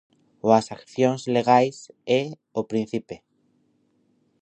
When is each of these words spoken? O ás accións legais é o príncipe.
O 0.45 0.47
ás 0.59 0.67
accións 0.77 1.21
legais 1.35 1.77
é 2.19 2.23
o 2.59 2.61
príncipe. 2.71 3.15